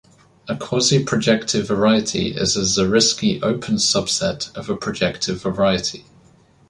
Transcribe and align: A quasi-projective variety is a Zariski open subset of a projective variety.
A 0.47 0.55
quasi-projective 0.57 1.67
variety 1.67 2.29
is 2.35 2.57
a 2.57 2.61
Zariski 2.61 3.39
open 3.43 3.75
subset 3.75 4.51
of 4.57 4.67
a 4.67 4.75
projective 4.75 5.43
variety. 5.43 6.05